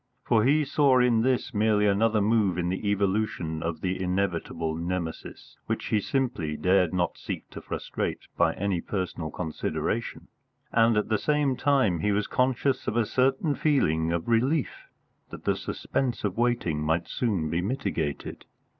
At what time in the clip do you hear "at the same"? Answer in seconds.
10.97-11.55